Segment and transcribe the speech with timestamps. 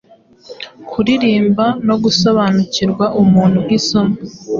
[0.89, 4.15] kuririmba nogusobanukirwa umuntu nkisomo